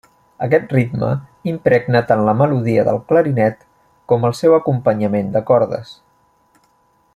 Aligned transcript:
Aquest 0.43 0.71
ritme 0.75 1.09
impregna 1.51 2.01
tant 2.13 2.23
la 2.29 2.33
melodia 2.39 2.87
del 2.87 2.97
clarinet 3.11 3.63
com 4.13 4.27
el 4.31 4.35
seu 4.41 4.57
acompanyament 4.59 5.33
de 5.37 5.45
cordes. 5.51 5.97